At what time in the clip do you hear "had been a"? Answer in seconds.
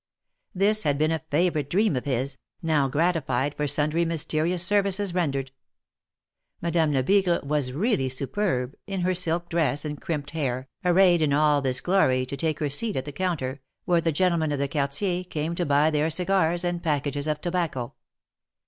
0.81-1.21